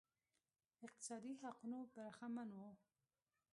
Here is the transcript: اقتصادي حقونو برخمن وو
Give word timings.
اقتصادي 0.85 1.33
حقونو 1.41 1.79
برخمن 1.93 2.49
وو 2.57 2.69